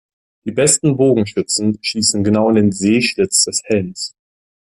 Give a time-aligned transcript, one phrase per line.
[0.45, 4.15] Die besten Bogenschützen schießen genau in den Sehschlitz des Helms.